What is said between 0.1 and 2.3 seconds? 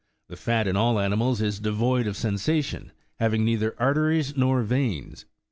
The fat in all animals is devoid of